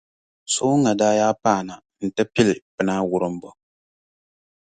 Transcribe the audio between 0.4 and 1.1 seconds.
Sooŋa